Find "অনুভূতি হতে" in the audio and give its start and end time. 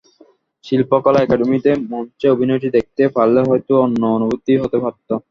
4.17-4.77